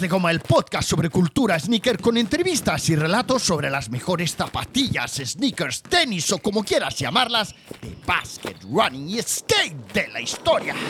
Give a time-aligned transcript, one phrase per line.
[0.00, 5.20] De Goma, el podcast sobre cultura sneaker con entrevistas y relatos sobre las mejores zapatillas,
[5.24, 10.74] sneakers, tenis o como quieras llamarlas, de basket, running y skate de la historia.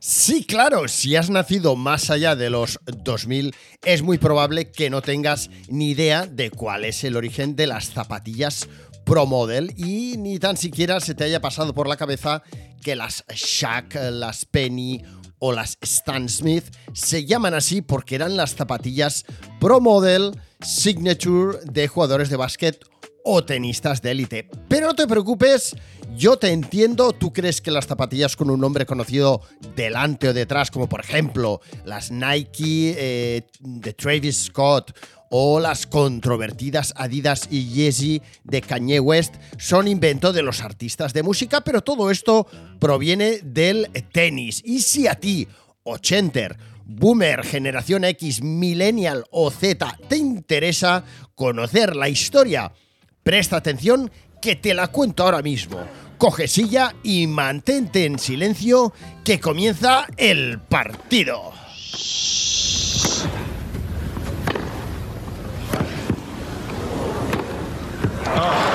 [0.00, 5.00] Sí, claro, si has nacido más allá de los 2000, es muy probable que no
[5.00, 8.68] tengas ni idea de cuál es el origen de las zapatillas
[9.06, 12.42] Pro Model y ni tan siquiera se te haya pasado por la cabeza
[12.82, 15.02] que las Shaq, las Penny
[15.46, 19.26] o las Stan Smith se llaman así porque eran las zapatillas
[19.60, 22.82] Pro Model Signature de jugadores de básquet
[23.24, 24.48] o tenistas de élite.
[24.68, 25.74] Pero no te preocupes,
[26.16, 29.40] yo te entiendo, tú crees que las zapatillas con un nombre conocido
[29.74, 34.96] delante o detrás, como por ejemplo las Nike eh, de Travis Scott
[35.30, 41.24] o las controvertidas Adidas y Yeezy de Kanye West son invento de los artistas de
[41.24, 42.46] música, pero todo esto
[42.78, 44.62] proviene del tenis.
[44.64, 45.48] Y si a ti,
[45.82, 52.72] ochenter, boomer, generación X, millennial o Z, te interesa conocer la historia,
[53.24, 55.80] presta atención que te la cuento ahora mismo.
[56.18, 58.92] Coge silla y mantente en silencio
[59.24, 61.52] que comienza el partido.
[68.34, 68.73] Todo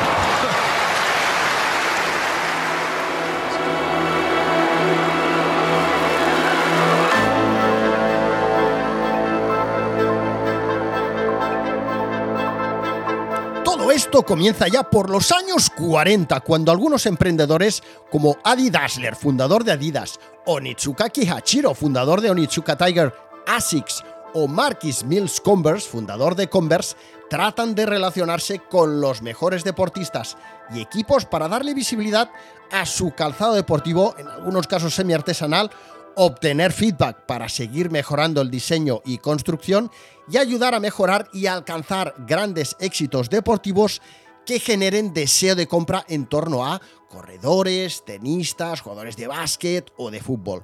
[14.10, 19.74] esto comienza ya por los años 40, cuando algunos emprendedores como Adi Dassler, fundador de
[19.74, 23.14] Adidas, Onitsukaki Hachiro, fundador de Onitsuka Tiger,
[23.46, 26.96] ASICS o Marquis Mills Converse, fundador de Converse,
[27.30, 30.38] tratan de relacionarse con los mejores deportistas
[30.74, 32.32] y equipos para darle visibilidad
[32.72, 35.70] a su calzado deportivo, en algunos casos semi-artesanal,
[36.16, 39.92] obtener feedback para seguir mejorando el diseño y construcción
[40.30, 44.02] y ayudar a mejorar y alcanzar grandes éxitos deportivos
[44.46, 50.20] que generen deseo de compra en torno a corredores, tenistas, jugadores de básquet o de
[50.22, 50.64] fútbol.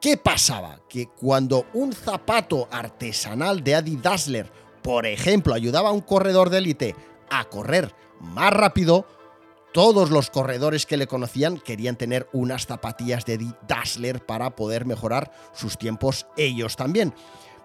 [0.00, 0.80] ¿Qué pasaba?
[0.88, 4.50] Que cuando un zapato artesanal de Adi Dassler,
[4.82, 6.96] por ejemplo, ayudaba a un corredor de élite
[7.30, 9.06] a correr más rápido,
[9.72, 15.32] todos los corredores que le conocían querían tener unas zapatillas de Dassler para poder mejorar
[15.52, 17.14] sus tiempos ellos también.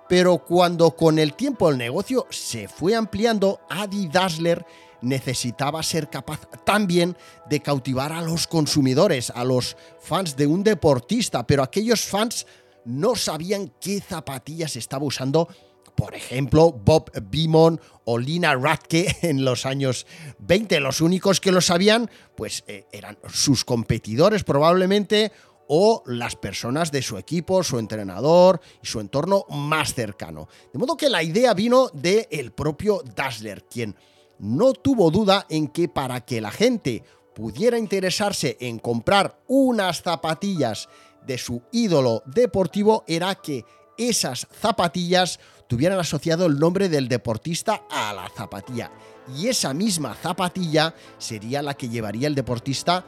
[0.07, 4.65] Pero cuando con el tiempo el negocio se fue ampliando, Adi Dassler
[5.01, 7.17] necesitaba ser capaz también
[7.49, 12.47] de cautivar a los consumidores, a los fans de un deportista, pero aquellos fans
[12.85, 15.49] no sabían qué zapatillas estaba usando,
[15.97, 20.05] por ejemplo, Bob Beamon o Lina Radke en los años
[20.37, 20.79] 20.
[20.79, 25.31] Los únicos que lo sabían, pues eh, eran sus competidores probablemente
[25.67, 30.47] o las personas de su equipo, su entrenador y su entorno más cercano.
[30.71, 33.95] De modo que la idea vino del el propio Dassler, quien
[34.37, 37.03] no tuvo duda en que para que la gente
[37.33, 40.89] pudiera interesarse en comprar unas zapatillas
[41.25, 43.65] de su ídolo deportivo era que
[43.97, 48.91] esas zapatillas tuvieran asociado el nombre del deportista a la zapatilla.
[49.35, 53.05] Y esa misma zapatilla sería la que llevaría el deportista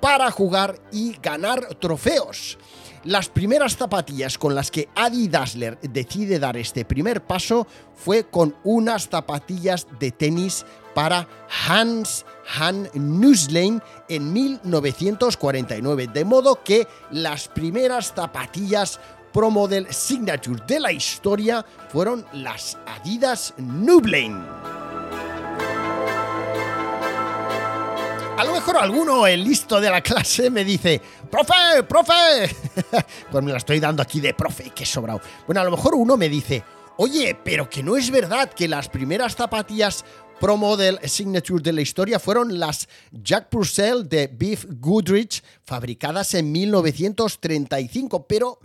[0.00, 2.58] para jugar y ganar trofeos.
[3.04, 8.54] Las primeras zapatillas con las que Adi Dassler decide dar este primer paso fue con
[8.62, 10.64] unas zapatillas de tenis
[10.94, 11.28] para
[11.66, 12.24] Hans
[12.58, 19.00] Han Nusslein en 1949, de modo que las primeras zapatillas
[19.32, 24.36] Pro Model Signature de la historia fueron las Adidas Nublein.
[28.36, 31.00] A lo mejor alguno, el listo de la clase, me dice,
[31.30, 32.54] profe, profe.
[33.30, 35.20] pues me la estoy dando aquí de profe, que sobrado.
[35.46, 36.62] Bueno, a lo mejor uno me dice,
[36.98, 40.04] oye, pero que no es verdad que las primeras zapatillas
[40.42, 46.50] Pro Model Signature de la historia fueron las Jack Purcell de Beef Goodrich, fabricadas en
[46.50, 48.58] 1935, pero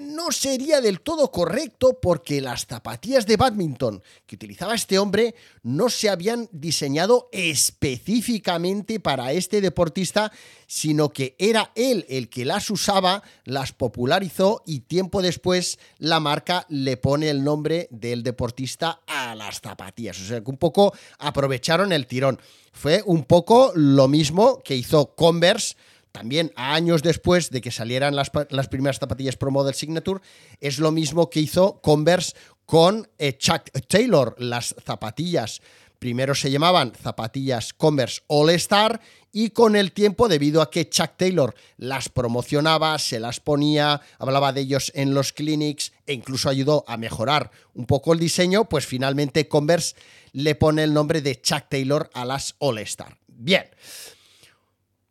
[0.00, 5.88] no sería del todo correcto porque las zapatillas de badminton que utilizaba este hombre no
[5.88, 10.32] se habían diseñado específicamente para este deportista,
[10.66, 16.66] sino que era él el que las usaba, las popularizó y tiempo después la marca
[16.68, 20.20] le pone el nombre del deportista a las zapatillas.
[20.20, 22.40] O sea que un poco aprovecharon el tirón.
[22.72, 25.76] Fue un poco lo mismo que hizo Converse
[26.18, 30.20] también años después de que salieran las, primeras zapatillas Pro Model Signature,
[30.60, 32.34] es lo mismo que hizo Converse
[32.66, 35.62] con eh, Chuck Taylor, las zapatillas
[36.00, 39.00] Primero se llamaban zapatillas Converse All Star
[39.32, 44.52] y con el tiempo, debido a que Chuck Taylor las promocionaba, se las ponía, hablaba
[44.52, 48.86] de ellos en los clinics e incluso ayudó a mejorar un poco el diseño, pues
[48.86, 49.96] finalmente Converse
[50.32, 53.18] le pone el nombre de Chuck Taylor a las All Star.
[53.26, 53.64] Bien.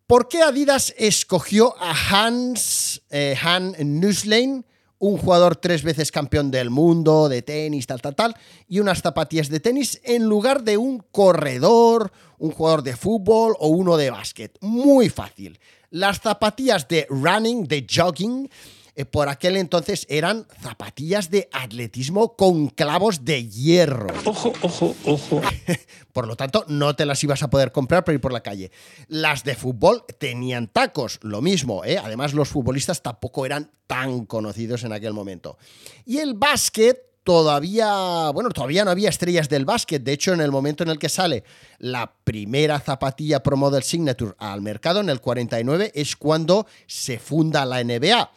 [0.07, 4.63] ¿Por qué Adidas escogió a Hans eh, Han Nuslane?
[4.99, 8.35] un jugador tres veces campeón del mundo de tenis, tal, tal, tal,
[8.69, 13.67] y unas zapatillas de tenis en lugar de un corredor, un jugador de fútbol o
[13.67, 14.57] uno de básquet.
[14.61, 15.59] Muy fácil.
[15.91, 18.49] Las zapatillas de running, de jogging,
[18.97, 24.07] eh, por aquel entonces eran zapatillas de atletismo con clavos de hierro.
[24.25, 25.41] Ojo, ojo, ojo.
[26.13, 28.71] por lo tanto, no te las ibas a poder comprar para ir por la calle.
[29.07, 31.99] Las de fútbol tenían tacos, lo mismo, ¿eh?
[31.99, 35.59] Además, los futbolistas tampoco eran tan conocidos en aquel momento.
[36.03, 40.01] Y el básquet todavía, bueno, todavía no había estrellas del básquet.
[40.01, 41.43] De hecho, en el momento en el que sale
[41.77, 47.65] la primera zapatilla Pro Model Signature al mercado, en el 49, es cuando se funda
[47.65, 48.31] la NBA.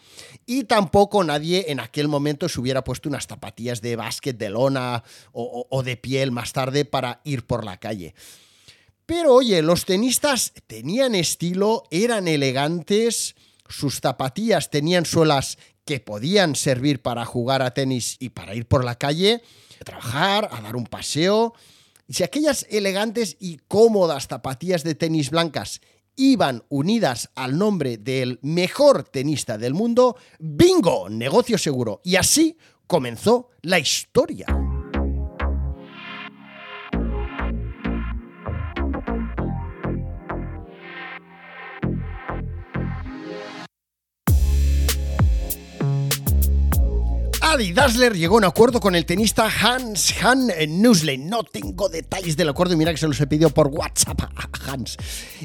[0.45, 5.05] Y tampoco nadie en aquel momento se hubiera puesto unas zapatillas de básquet, de lona
[5.31, 8.17] o, de piel más tarde para ir por la calle.
[9.07, 13.37] Pero oye, los tenistas tenían estilo, eran elegantes,
[13.69, 18.85] sus zapatillas tenían suelas que podían servir para jugar a tenis y para ir por
[18.85, 19.43] la calle,
[19.81, 21.55] a trabajar, a dar un paseo.
[22.07, 25.81] Y si aquellas elegantes y cómodas zapatillas de tenis blancas
[26.17, 32.01] iban unidas al nombre del mejor tenista del mundo, bingo, negocio seguro.
[32.05, 34.47] Y así comenzó la historia.
[47.53, 51.19] Adi Dassler llegó a un acuerdo con el tenista Hans Han Nusle.
[51.19, 54.49] No tengo detalles del acuerdo y mira que se los he pedido por WhatsApp a
[54.71, 54.97] Hans.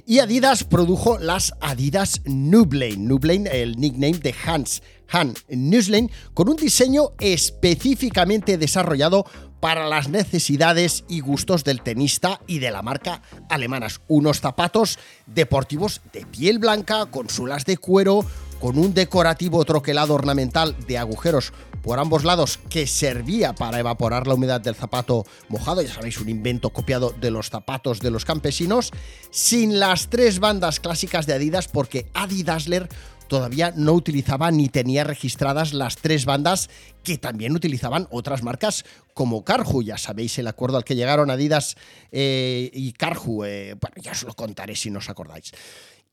[0.06, 2.98] Y Adidas produjo las Adidas Nublane.
[2.98, 9.26] Nublane, el nickname de Hans Han Nuslane, con un diseño específicamente desarrollado
[9.60, 14.00] para las necesidades y gustos del tenista y de la marca alemanas.
[14.08, 18.24] Unos zapatos deportivos de piel blanca, con sulas de cuero,
[18.60, 21.52] con un decorativo troquelado ornamental de agujeros
[21.86, 26.30] por ambos lados que servía para evaporar la humedad del zapato mojado, ya sabéis, un
[26.30, 28.90] invento copiado de los zapatos de los campesinos,
[29.30, 32.90] sin las tres bandas clásicas de Adidas porque Adidasler
[33.28, 36.72] todavía no utilizaba ni tenía registradas las tres bandas
[37.04, 38.84] que también utilizaban otras marcas
[39.14, 39.84] como Carhu.
[39.84, 41.76] Ya sabéis el acuerdo al que llegaron Adidas
[42.12, 43.44] eh, y Carhu.
[43.44, 45.52] Eh, bueno, ya os lo contaré si no os acordáis.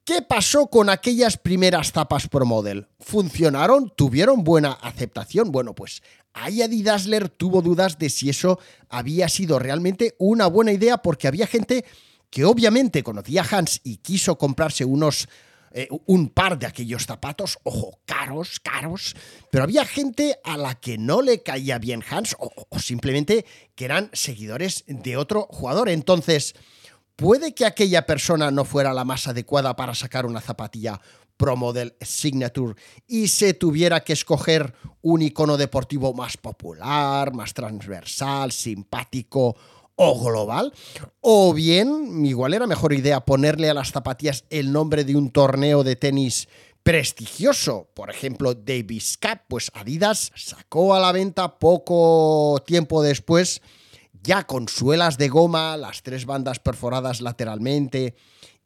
[0.04, 2.88] ¿Qué pasó con aquellas primeras zapas Pro Model?
[2.98, 3.92] ¿Funcionaron?
[3.94, 5.52] ¿Tuvieron buena aceptación?
[5.52, 6.02] Bueno, pues
[6.32, 6.60] ahí
[7.36, 8.58] tuvo dudas de si eso
[8.88, 11.84] había sido realmente una buena idea porque había gente
[12.30, 15.28] que obviamente conocía a Hans y quiso comprarse unos
[15.70, 19.14] eh, un par de aquellos zapatos, ojo, caros, caros,
[19.52, 23.46] pero había gente a la que no le caía bien Hans o simplemente
[23.76, 25.88] que eran seguidores de otro jugador.
[25.88, 26.54] Entonces,
[27.16, 31.00] puede que aquella persona no fuera la más adecuada para sacar una zapatilla
[31.36, 32.74] Pro Model Signature
[33.06, 39.56] y se tuviera que escoger un icono deportivo más popular, más transversal, simpático
[39.96, 40.72] o global.
[41.20, 45.82] O bien, igual era mejor idea ponerle a las zapatillas el nombre de un torneo
[45.82, 46.48] de tenis
[46.82, 53.62] prestigioso, por ejemplo Davis Cup, pues Adidas sacó a la venta poco tiempo después
[54.22, 58.14] ya con suelas de goma, las tres bandas perforadas lateralmente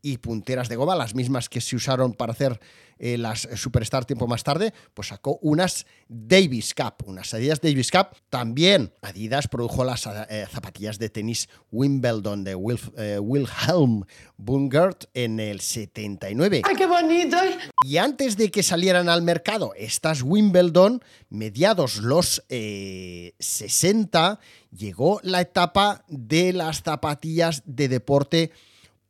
[0.07, 2.61] y punteras de goma, las mismas que se usaron para hacer
[3.01, 8.17] eh, las Superstar tiempo más tarde, pues sacó unas Davis Cup, unas Adidas Davis Cup.
[8.31, 14.05] También Adidas produjo las eh, zapatillas de tenis Wimbledon de eh, Wilhelm
[14.37, 16.63] Bungert en el 79.
[16.65, 17.37] ¡Ay, qué bonito!
[17.85, 24.39] Y antes de que salieran al mercado estas Wimbledon, mediados los 60,
[24.71, 28.53] llegó la etapa de las zapatillas de deporte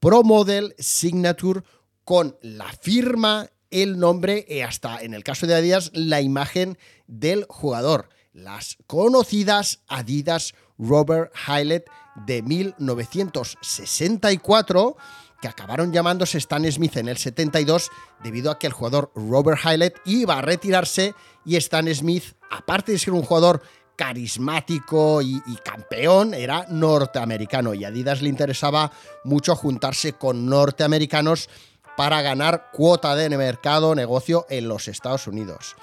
[0.07, 1.63] Pro Model Signature
[2.05, 7.45] con la firma el nombre y hasta en el caso de Adidas la imagen del
[7.49, 8.09] jugador.
[8.33, 11.91] Las conocidas Adidas Robert Hylett
[12.25, 14.97] de 1964
[15.43, 17.91] que acabaron llamándose Stan Smith en el 72
[18.23, 23.01] debido a que el jugador Robert Hylett iba a retirarse y Stan Smith, aparte de
[23.01, 23.61] ser un jugador
[23.97, 28.93] carismático y, campeón, era norteamericano y a Adidas le interesaba
[29.25, 31.49] mucho juntarse con norteamericanos
[31.97, 35.77] para ganar cuota de mercado, negocio en los Estados Unidos.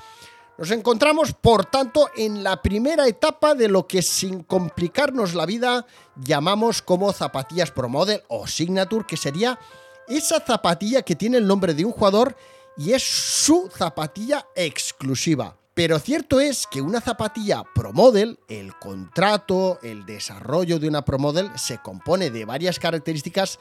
[0.58, 5.88] Nos encontramos, por tanto, en la primera etapa de lo que sin complicarnos la vida
[6.16, 9.60] llamamos como zapatillas Pro Model o Signature, que sería
[10.08, 12.36] esa zapatilla que tiene el nombre de un jugador
[12.78, 15.56] y es su zapatilla exclusiva.
[15.74, 21.18] Pero cierto es que una zapatilla Pro Model, el contrato, el desarrollo de una Pro
[21.18, 23.60] Model se compone de varias características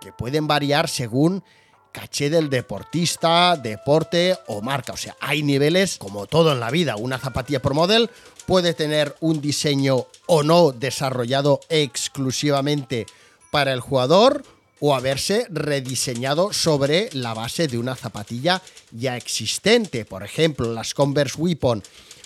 [0.00, 1.44] que pueden variar según
[1.92, 4.94] caché del deportista, deporte o marca.
[4.94, 6.96] O sea, hay niveles, como todo en la vida.
[6.96, 8.10] Una zapatilla Pro Model
[8.46, 13.06] puede tener un diseño o no desarrollado exclusivamente
[13.52, 14.42] para el jugador
[14.86, 18.60] o haberse rediseñado sobre la base de una zapatilla
[18.90, 20.04] ya existente.
[20.04, 21.82] Por ejemplo, las Converse Weapon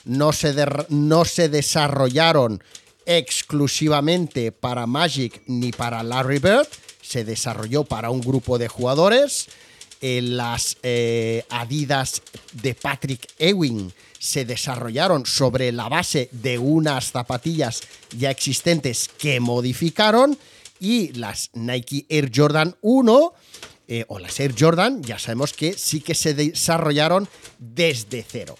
[0.06, 2.60] no se, no se desarrollaron
[3.06, 6.66] exclusivamente para Magic ni para Larry Bird,
[7.00, 9.46] se desarrolló para un grupo de jugadores.
[10.00, 12.22] Las eh, Adidas
[12.54, 17.82] de Patrick Ewing se desarrollaron sobre la base de unas zapatillas
[18.16, 20.36] ya existentes que modificaron
[20.80, 23.32] y las Nike Air Jordan 1
[23.90, 28.56] eh, o las Air Jordan ya sabemos que sí que se desarrollaron desde cero.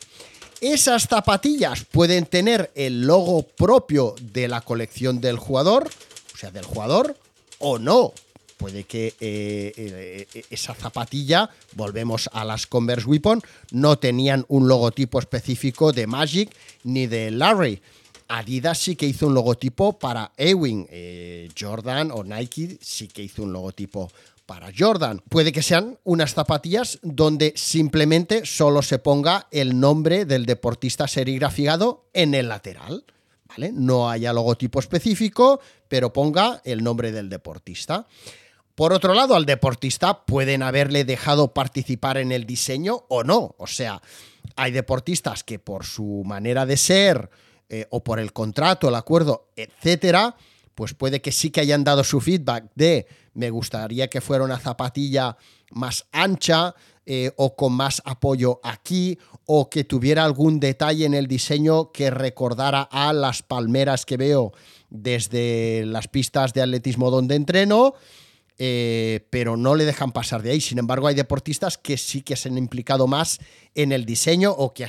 [0.61, 5.89] Esas zapatillas pueden tener el logo propio de la colección del jugador,
[6.35, 7.17] o sea, del jugador,
[7.59, 8.13] o no.
[8.57, 15.21] Puede que eh, eh, esa zapatilla, volvemos a las Converse Weapon, no tenían un logotipo
[15.21, 16.51] específico de Magic
[16.83, 17.81] ni de Larry.
[18.29, 20.87] Adidas sí que hizo un logotipo para Ewing.
[20.91, 24.11] Eh, Jordan o Nike sí que hizo un logotipo
[24.45, 25.23] para Jordan.
[25.29, 32.07] Puede que sean unas zapatillas donde simplemente solo se ponga el nombre del deportista serigrafiado
[32.13, 33.05] en el lateral.
[33.47, 33.73] ¿Vale?
[33.73, 38.07] No haya logotipo específico, pero ponga el nombre del deportista.
[38.75, 43.55] Por otro lado, al deportista pueden haberle dejado participar en el diseño o no.
[43.59, 44.03] O sea,
[44.55, 47.31] hay deportistas que por su manera de ser
[47.69, 50.37] eh, o por el contrato, el acuerdo, etcétera,
[50.75, 54.59] pues puede que sí que hayan dado su feedback de me gustaría que fuera una
[54.59, 55.37] zapatilla
[55.71, 56.75] más ancha
[57.07, 62.11] eh, o con más apoyo aquí o que tuviera algún detalle en el diseño que
[62.11, 64.53] recordara a las palmeras que veo
[64.91, 67.95] desde las pistas de atletismo donde entreno.
[68.61, 70.61] Eh, pero no le dejan pasar de ahí.
[70.61, 73.39] Sin embargo, hay deportistas que sí que se han implicado más
[73.77, 74.85] en el diseño o que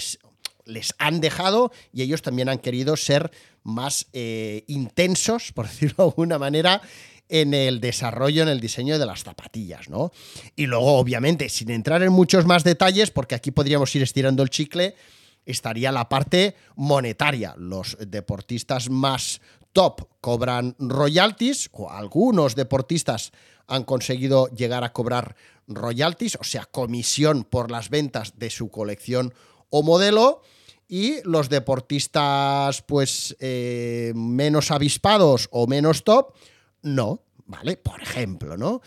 [0.69, 3.31] les han dejado y ellos también han querido ser
[3.63, 6.81] más eh, intensos, por decirlo de alguna manera,
[7.29, 10.11] en el desarrollo, en el diseño de las zapatillas, ¿no?
[10.55, 14.49] Y luego, obviamente, sin entrar en muchos más detalles, porque aquí podríamos ir estirando el
[14.49, 14.95] chicle,
[15.45, 17.53] estaría la parte monetaria.
[17.57, 19.41] Los deportistas más
[19.73, 23.31] top cobran royalties, o algunos deportistas
[23.67, 25.35] han conseguido llegar a cobrar
[25.67, 29.33] royalties, o sea, comisión por las ventas de su colección
[29.69, 30.41] o modelo
[30.89, 36.33] y los deportistas pues eh, menos avispados o menos top,
[36.81, 37.77] no, ¿vale?
[37.77, 38.81] Por ejemplo, ¿no?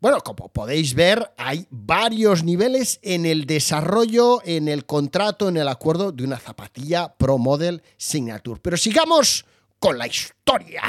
[0.00, 5.68] Bueno, como podéis ver, hay varios niveles en el desarrollo, en el contrato, en el
[5.68, 8.60] acuerdo de una zapatilla Pro Model Signature.
[8.62, 9.44] Pero sigamos
[9.78, 10.82] con la historia.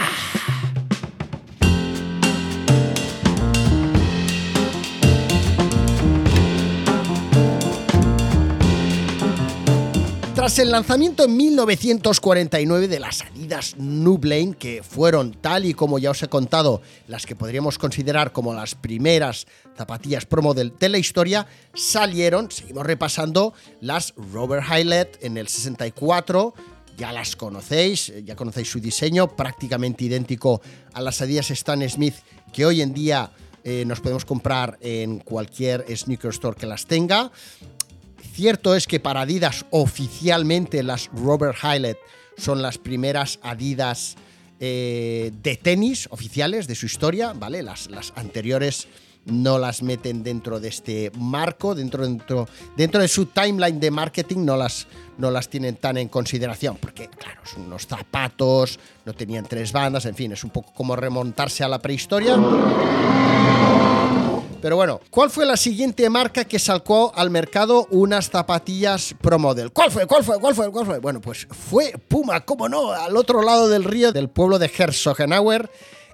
[10.41, 16.10] Tras el lanzamiento en 1949 de las Adidas Nublane, que fueron, tal y como ya
[16.10, 19.45] os he contado, las que podríamos considerar como las primeras
[19.77, 21.45] zapatillas promo de, de la historia,
[21.75, 26.55] salieron, seguimos repasando, las Robert Highlight en el 64,
[26.98, 30.60] ya las conocéis, ya conocéis su diseño, prácticamente idéntico
[30.93, 32.15] a las Adidas Stan Smith
[32.51, 33.31] que hoy en día
[33.63, 37.31] eh, nos podemos comprar en cualquier sneaker store que las tenga.
[38.33, 41.97] Cierto es que para Adidas oficialmente las Robert Highlight
[42.38, 44.15] son las primeras Adidas
[44.59, 47.61] eh, de tenis oficiales de su historia, ¿vale?
[47.61, 48.88] Las, las, anteriores
[49.25, 52.47] no las meten dentro de este marco, dentro, dentro,
[52.77, 57.09] dentro de su timeline de marketing no las, no las tienen tan en consideración, porque
[57.09, 61.63] claro, son unos zapatos, no tenían tres bandas, en fin, es un poco como remontarse
[61.63, 62.38] a la prehistoria.
[64.62, 69.72] Pero bueno, ¿cuál fue la siguiente marca que sacó al mercado unas zapatillas Pro Model?
[69.72, 70.06] ¿Cuál fue?
[70.06, 70.39] ¿Cuál fue?
[70.39, 70.72] ¿Cuál fue?
[70.72, 71.00] ¿Cuál fue?
[71.00, 75.72] Bueno, pues fue Puma, cómo no, al otro lado del río del pueblo de Herzogenauer.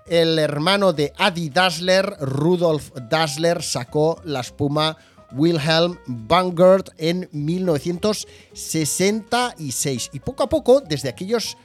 [0.07, 4.95] El hermano de Adi Dassler, Rudolf Dassler, sacó las Puma
[5.33, 10.11] Wilhelm Vanguard en 1966.
[10.13, 11.57] Y poco a poco, desde aquellos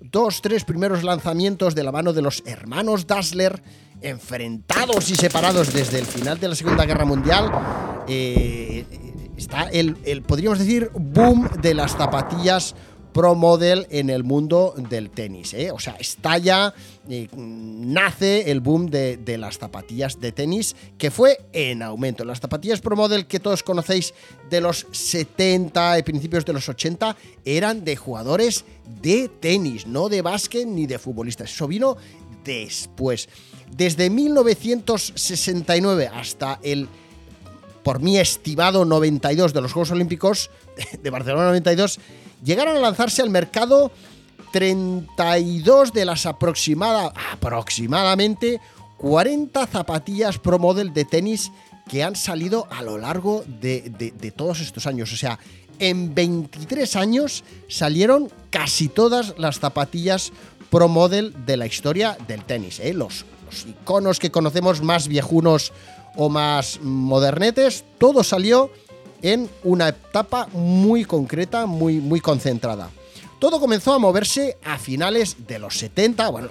[0.00, 3.62] dos, tres primeros lanzamientos de la mano de los hermanos Dassler,
[4.02, 7.50] enfrentados y separados desde el final de la Segunda Guerra Mundial,
[8.08, 8.84] eh,
[9.36, 12.74] está el, podríamos decir, boom de las zapatillas
[13.12, 15.52] Pro Model en el mundo del tenis.
[15.54, 15.70] ¿eh?
[15.70, 16.72] O sea, estalla,
[17.08, 22.24] eh, nace el boom de, de, las zapatillas de tenis que fue en aumento.
[22.24, 24.14] Las zapatillas Pro Model que todos conocéis
[24.48, 28.64] de los 70 y principios de los 80 eran de jugadores
[29.02, 31.52] de tenis, no de básquet ni de futbolistas.
[31.52, 31.96] Eso vino
[32.44, 33.28] después.
[33.70, 36.88] Desde 1969 hasta el,
[37.82, 40.50] por mí estimado 92 de los Juegos Olímpicos
[41.02, 41.98] de Barcelona 92,
[42.44, 43.90] llegaron a lanzarse al mercado
[44.52, 48.60] 32 de las aproximada, aproximadamente
[48.98, 51.50] 40 zapatillas Pro Model de tenis
[51.88, 55.12] que han salido a lo largo de, de, de, todos estos años.
[55.12, 55.38] O sea,
[55.78, 60.32] en 23 años salieron casi todas las zapatillas
[60.72, 62.80] Pro Model de la historia del tenis.
[62.80, 62.94] ¿eh?
[62.94, 65.70] Los, los iconos que conocemos más viejunos
[66.16, 68.70] o más modernetes, todo salió
[69.20, 72.88] en una etapa muy concreta, muy, muy concentrada.
[73.38, 76.48] Todo comenzó a moverse a finales de los 70, bueno,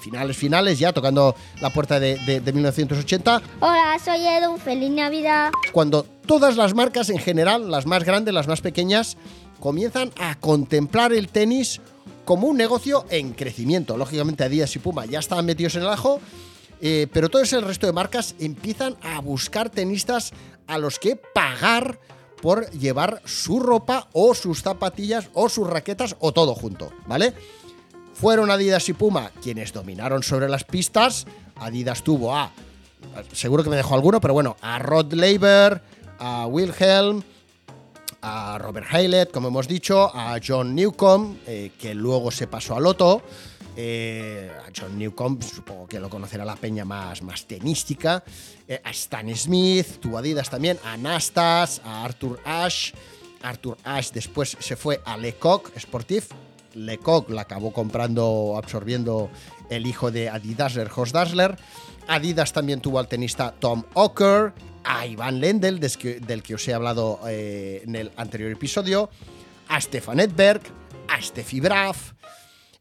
[0.00, 3.42] finales, finales, ya tocando la puerta de, de, de, 1980.
[3.60, 5.52] Hola, soy Edu, feliz Navidad.
[5.70, 9.16] Cuando todas las marcas en general, las más grandes, las más pequeñas,
[9.60, 11.80] comienzan a contemplar el tenis
[12.24, 13.96] como un negocio en crecimiento.
[13.96, 16.20] Lógicamente Adidas y Puma ya estaban metidos en el ajo,
[16.80, 20.32] eh, pero todo ese resto de marcas empiezan a buscar tenistas
[20.66, 21.98] a los que pagar
[22.40, 27.34] por llevar su ropa o sus zapatillas o sus raquetas o todo junto, ¿vale?
[28.14, 31.26] Fueron Adidas y Puma quienes dominaron sobre las pistas.
[31.56, 32.52] Adidas tuvo a,
[33.32, 35.82] seguro que me dejó alguno, pero bueno, a Rod Laver,
[36.18, 37.22] a Wilhelm,
[38.22, 42.80] a Robert Haylett, como hemos dicho, a John Newcomb, eh, que luego se pasó a
[42.80, 43.22] Loto.
[43.76, 48.22] Eh, a John Newcomb, supongo que lo conocerá la peña más, más tenística,
[48.68, 52.94] eh, a Stan Smith, tuvo Adidas también, a Nastas, a Arthur Ashe.
[53.42, 56.28] Arthur Ashe después se fue a Lecoq Sportif.
[56.74, 59.30] Lecoq la acabó comprando, absorbiendo
[59.68, 61.56] el hijo de Adidas, Horst Dassler.
[62.08, 64.52] Adidas también tuvo al tenista Tom Ocker,
[64.84, 69.10] a Ivan Lendl, del que os he hablado eh, en el anterior episodio,
[69.68, 70.62] a Stefan Edberg,
[71.08, 72.12] a Steffi Graf.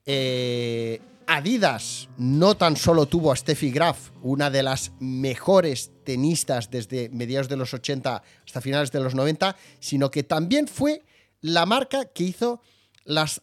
[0.06, 7.08] Eh, Adidas no tan solo tuvo a Steffi Graf, una de las mejores tenistas desde
[7.10, 11.04] mediados de los 80 hasta finales de los 90, sino que también fue
[11.40, 12.62] la marca que hizo
[13.06, 13.42] las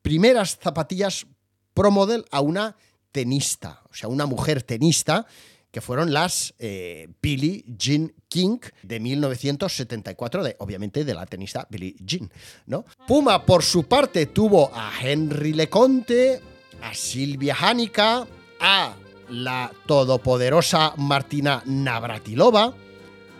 [0.00, 1.26] primeras zapatillas
[1.74, 2.76] Pro Model a una
[3.12, 5.26] tenista, o sea, una mujer tenista,
[5.72, 11.96] que fueron las eh, Billie Jean King de 1974, de, obviamente de la tenista Billie
[12.04, 12.30] Jean.
[12.66, 12.84] ¿no?
[13.08, 16.42] Puma, por su parte, tuvo a Henry Leconte,
[16.82, 18.26] a Silvia Hanika,
[18.60, 18.94] a
[19.30, 22.74] la todopoderosa Martina Navratilova,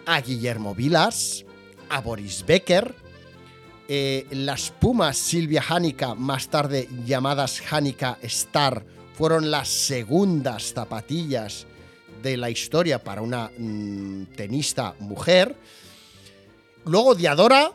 [0.06, 1.44] a Guillermo Vilas,
[1.90, 2.94] a Boris Becker,
[3.88, 8.86] eh, las Pumas Silvia Hanika, más tarde llamadas Hanika Star,
[9.18, 11.66] fueron las segundas zapatillas
[12.22, 15.56] de la historia para una mmm, tenista mujer.
[16.84, 17.72] Luego Diadora,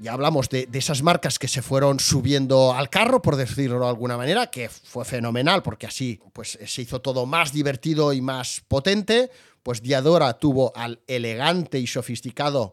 [0.00, 3.88] ya hablamos de, de, esas marcas que se fueron subiendo al carro, por decirlo de
[3.88, 8.62] alguna manera, que fue fenomenal porque así pues, se hizo todo más divertido y más
[8.66, 9.30] potente.
[9.62, 12.72] Pues Diadora tuvo al elegante y sofisticado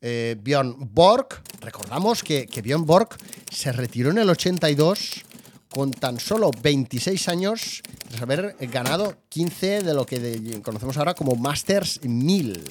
[0.00, 1.28] eh, Björn Borg.
[1.60, 3.08] Recordamos que, que Björn Borg
[3.50, 5.24] se retiró en el 82
[5.70, 11.34] con tan solo 26 años tras haber ganado 15 de lo que conocemos ahora como
[11.36, 12.64] Masters 1000.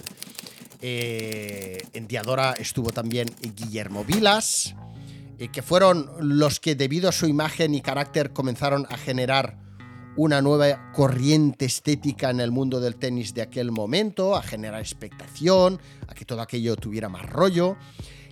[0.81, 4.75] Eh, en Diadora estuvo también Guillermo Vilas,
[5.39, 9.57] eh, que fueron los que debido a su imagen y carácter comenzaron a generar
[10.15, 15.79] una nueva corriente estética en el mundo del tenis de aquel momento, a generar expectación,
[16.07, 17.77] a que todo aquello tuviera más rollo.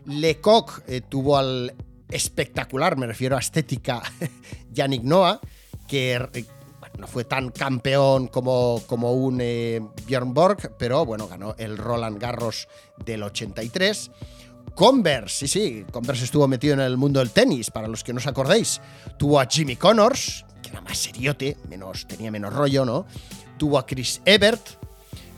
[0.06, 1.76] Lecoq eh, tuvo al
[2.10, 4.02] espectacular, me refiero a estética,
[4.72, 5.40] Yannick Noah,
[5.88, 6.46] que eh,
[6.98, 12.20] no fue tan campeón como, como un eh, Björn Borg, pero bueno, ganó el Roland
[12.20, 12.68] Garros
[13.04, 14.12] del 83.
[14.74, 18.18] Converse, sí, sí, Converse estuvo metido en el mundo del tenis, para los que no
[18.18, 18.82] os acordéis.
[19.18, 23.06] Tuvo a Jimmy Connors, que era más seriote, menos, tenía menos rollo, ¿no?
[23.58, 24.62] Tuvo a Chris Ebert,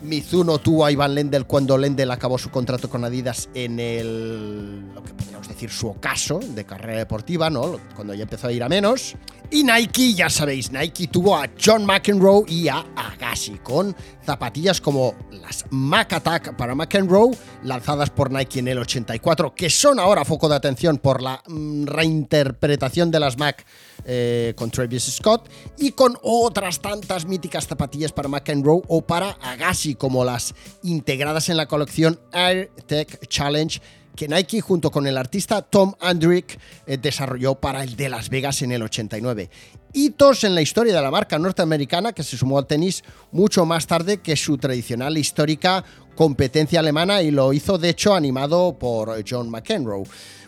[0.01, 5.03] Mizuno tuvo a Ivan Lendl cuando Lendl acabó su contrato con Adidas en el, lo
[5.03, 5.13] que
[5.58, 7.80] decir, su ocaso de carrera deportiva, ¿no?
[7.96, 9.15] Cuando ya empezó a ir a menos.
[9.50, 15.15] Y Nike, ya sabéis, Nike tuvo a John McEnroe y a Agassi con zapatillas como
[15.32, 17.32] las Mac Attack para McEnroe,
[17.63, 21.86] lanzadas por Nike en el 84, que son ahora foco de atención por la mm,
[21.86, 23.65] reinterpretación de las Mac
[24.04, 29.96] eh, con Travis Scott, y con otras tantas míticas zapatillas para McEnroe o para Agassi,
[29.96, 33.82] como las integradas en la colección Air Tech Challenge
[34.17, 38.63] que Nike junto con el artista Tom Andrick eh, desarrolló para el de Las Vegas
[38.63, 39.49] en el 89.
[39.93, 43.86] Hitos en la historia de la marca norteamericana que se sumó al tenis mucho más
[43.88, 49.23] tarde que su tradicional e histórica competencia alemana y lo hizo de hecho animado por
[49.27, 50.03] John McEnroe.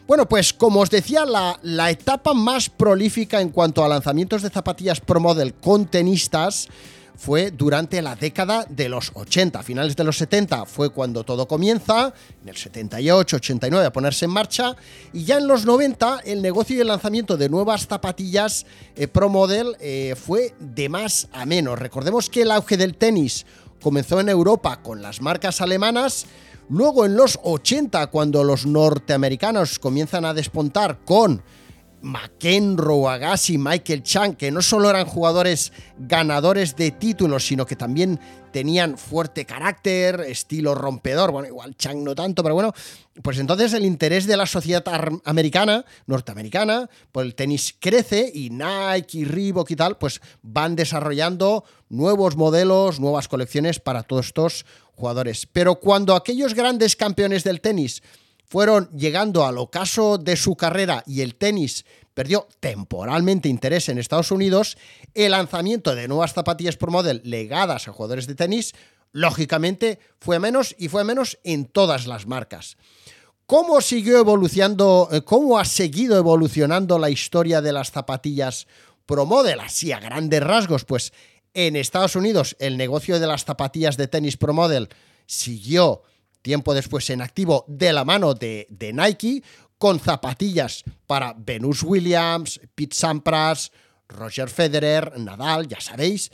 [0.07, 4.49] Bueno, pues como os decía, la, la etapa más prolífica en cuanto a lanzamientos de
[4.49, 6.67] zapatillas Pro Model con tenistas
[7.19, 9.59] fue durante la década de los 80.
[9.59, 14.23] A finales de los 70 fue cuando todo comienza, en el 78, 89 a ponerse
[14.23, 14.77] en marcha,
[15.11, 19.27] y ya en los 90 el negocio y el lanzamiento de nuevas zapatillas eh, Pro
[19.27, 21.77] Model eh, fue de más a menos.
[21.77, 23.45] Recordemos que el auge del tenis
[23.81, 26.25] comenzó en Europa con las marcas alemanas,
[26.69, 31.43] luego en los 80 cuando los norteamericanos comienzan a despontar con
[32.01, 38.19] McEnroe, Agassi, Michael Chang, que no solo eran jugadores ganadores de títulos, sino que también
[38.51, 42.73] tenían fuerte carácter, estilo rompedor, bueno, igual Chang no tanto, pero bueno,
[43.21, 44.83] pues entonces el interés de la sociedad
[45.25, 51.63] americana, norteamericana, por el tenis crece y Nike y Reebok y tal, pues van desarrollando
[51.89, 55.45] nuevos modelos, nuevas colecciones para todos estos jugadores.
[55.45, 58.01] Pero cuando aquellos grandes campeones del tenis
[58.49, 64.31] fueron llegando al ocaso de su carrera y el tenis perdió temporalmente interés en Estados
[64.31, 64.77] Unidos,
[65.13, 68.73] el lanzamiento de nuevas zapatillas por model legadas a jugadores de tenis,
[69.11, 72.75] lógicamente, fue menos y fue menos en todas las marcas.
[73.45, 78.67] ¿Cómo siguió evolucionando, eh, cómo ha seguido evolucionando la historia de las zapatillas
[79.05, 79.59] Pro Model?
[79.59, 81.13] Así a grandes rasgos, pues
[81.53, 84.89] en Estados Unidos el negocio de las zapatillas de tenis Pro Model
[85.25, 86.03] siguió
[86.41, 89.43] tiempo después en activo de la mano de, Nike,
[89.77, 93.71] con zapatillas para Venus Williams, Pete Sampras,
[94.07, 96.31] Roger Federer, Nadal, ya sabéis.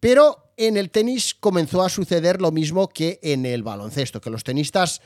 [0.00, 4.44] Pero en el tenis comenzó a suceder lo mismo que en el baloncesto, que los
[4.44, 5.00] tenistas,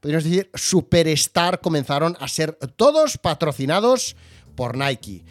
[0.00, 4.16] podríamos decir, superstar comenzaron a ser todos patrocinados
[4.54, 5.24] por Nike.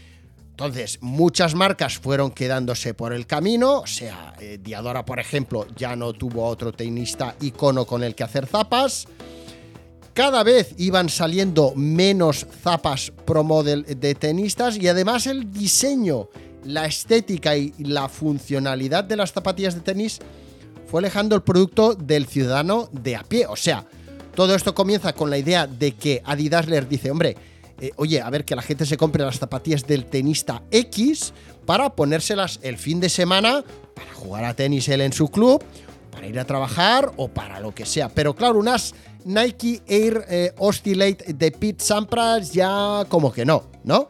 [0.60, 5.95] Entonces, muchas marcas fueron quedándose por el camino, o sea, eh, Diadora, por ejemplo, ya
[5.95, 9.08] no tuvo otro tenista icono con el que hacer zapas.
[10.13, 16.28] Cada vez iban saliendo menos zapas pro model de tenistas y además el diseño,
[16.65, 20.19] la estética y la funcionalidad de las zapatillas de tenis
[20.91, 23.45] fue alejando el producto del ciudadano de a pie.
[23.48, 23.86] O sea,
[24.36, 27.38] todo esto comienza con la idea de que Adidas les dice, hombre,
[27.82, 31.34] eh, oye, a ver, que la gente se compre las zapatillas del tenista X
[31.65, 33.63] para ponérselas el fin de semana
[33.96, 35.63] para jugar a tenis él en su club,
[36.12, 38.10] para ir a trabajar o para lo que sea.
[38.10, 38.94] Pero claro, unas
[39.26, 44.10] Nike Air eh, Oscillate de Pete Sampras ya como que no, ¿no?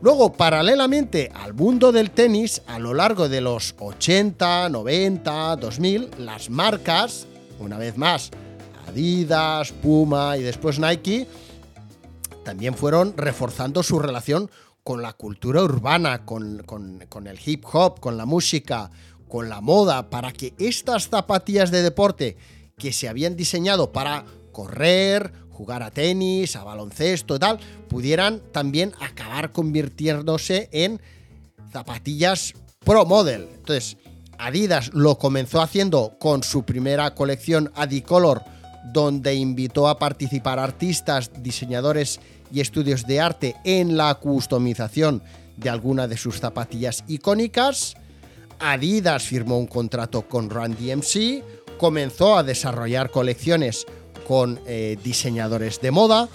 [0.00, 6.50] Luego, paralelamente al mundo del tenis, a lo largo de los 80, 90, 2000, las
[6.50, 7.26] marcas,
[7.58, 8.30] una vez más,
[8.86, 11.26] Adidas, Puma y después Nike,
[12.48, 14.50] también fueron reforzando su relación
[14.82, 16.64] con la cultura urbana, con,
[17.26, 18.90] el hip hop, con la música,
[19.28, 22.38] con la moda, para que estas zapatillas de deporte
[22.78, 28.94] que se habían diseñado para correr, jugar a tenis, a baloncesto y tal, pudieran también
[28.98, 31.02] acabar convirtiéndose en
[31.70, 33.46] zapatillas pro model.
[33.56, 33.98] Entonces,
[34.38, 38.42] Adidas lo comenzó haciendo con su primera colección Adicolor,
[38.84, 42.20] donde invitó a participar artistas, diseñadores
[42.52, 45.22] y estudios de arte en la customización
[45.56, 47.94] de alguna de sus zapatillas icónicas.
[48.60, 51.42] Adidas firmó un contrato con Run DMC,
[51.78, 53.86] comenzó a desarrollar colecciones
[54.26, 56.28] con eh, diseñadores de moda.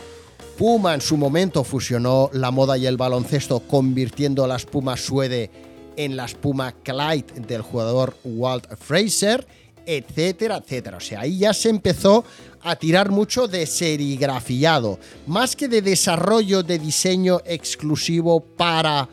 [0.57, 5.49] Puma en su momento fusionó la moda y el baloncesto convirtiendo las Pumas Suede
[5.97, 9.47] en las Puma Clyde del jugador Walt Fraser,
[9.85, 10.97] etcétera, etcétera.
[10.97, 12.23] O sea, ahí ya se empezó
[12.61, 19.09] a tirar mucho de serigrafiado, más que de desarrollo de diseño exclusivo para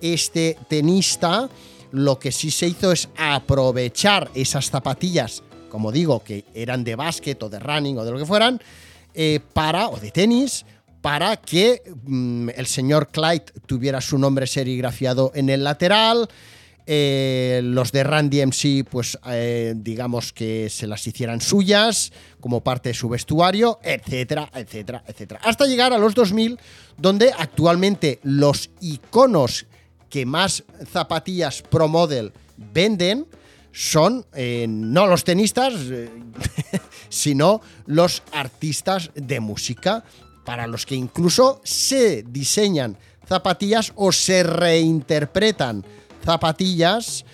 [0.00, 1.48] este tenista.
[1.92, 7.42] Lo que sí se hizo es aprovechar esas zapatillas, como digo, que eran de básquet
[7.42, 8.60] o de running o de lo que fueran,
[9.14, 10.64] eh, para, o de tenis,
[11.00, 16.28] para que mm, el señor Clyde tuviera su nombre serigrafiado en el lateral,
[16.86, 22.90] eh, los de Randy MC, pues eh, digamos que se las hicieran suyas como parte
[22.90, 25.40] de su vestuario, etcétera, etcétera, etcétera.
[25.42, 26.58] Hasta llegar a los 2000,
[26.96, 29.66] donde actualmente los iconos
[30.08, 33.26] que más zapatillas Pro Model venden
[33.72, 35.74] son eh, no los tenistas,
[37.08, 40.04] sino los artistas de música,
[40.44, 42.96] para los que incluso se diseñan
[43.26, 45.84] zapatillas o se reinterpretan
[46.26, 47.24] zapatillas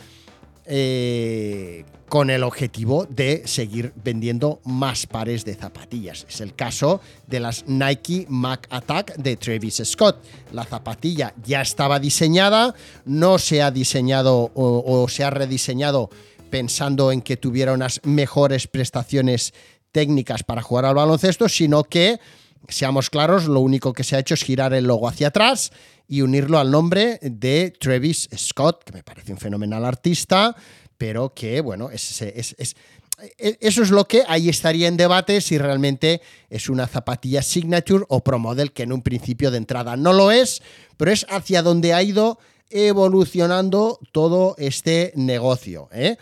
[0.67, 6.27] eh, con el objetivo de seguir vendiendo más pares de zapatillas.
[6.29, 10.23] Es el caso de las Nike Mac Attack de Travis Scott.
[10.53, 12.75] La zapatilla ya estaba diseñada,
[13.07, 16.11] no se ha diseñado o, o se ha rediseñado
[16.51, 19.55] pensando en que tuviera unas mejores prestaciones
[19.91, 22.21] técnicas para jugar al baloncesto, sino que,
[22.68, 25.72] seamos claros, lo único que se ha hecho es girar el logo hacia atrás
[26.09, 30.55] y unirlo al nombre de Travis Scott, que me parece un fenomenal artista,
[30.98, 36.20] pero que, bueno, es, eso es lo que ahí estaría en debate si realmente
[36.51, 40.31] es una zapatilla signature o pro model, que en un principio de entrada no lo
[40.31, 40.62] es,
[40.96, 42.38] pero es hacia donde ha ido
[42.70, 45.88] evolucionando todo este negocio.
[45.92, 46.16] ¿eh?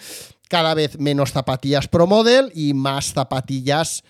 [0.48, 4.04] Cada vez menos zapatillas pro model y más zapatillas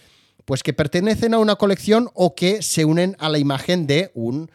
[0.50, 4.50] pues que pertenecen a una colección o que se unen a la imagen de un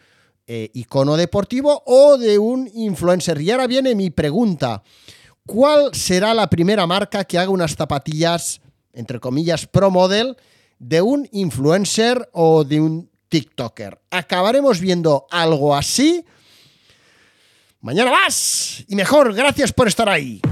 [0.46, 3.40] eh, icono deportivo o de un influencer.
[3.40, 4.82] Y ahora viene mi pregunta.
[5.46, 8.60] ¿Cuál será la primera marca que haga unas zapatillas,
[8.92, 10.36] entre comillas, pro model
[10.78, 13.98] de un influencer o de un TikToker?
[14.10, 16.26] ¿Acabaremos viendo algo así?
[17.80, 19.32] Mañana más y mejor.
[19.32, 20.42] Gracias por estar ahí.